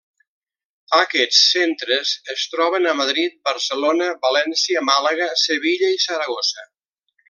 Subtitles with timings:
[0.99, 6.71] Aquests centres es troben a Madrid, Barcelona, València, Màlaga, Sevilla i Saragossa.